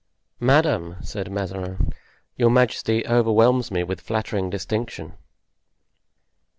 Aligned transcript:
"Madame," 0.39 0.95
said 1.03 1.31
Mazarin, 1.31 1.91
"your 2.35 2.49
majesty 2.49 3.05
overwhelms 3.05 3.69
me 3.69 3.83
with 3.83 4.01
flattering 4.01 4.49
distinction." 4.49 5.13